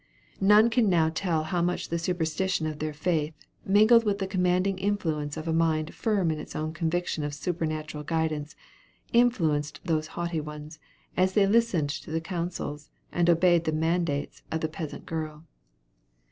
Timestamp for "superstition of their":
1.99-2.91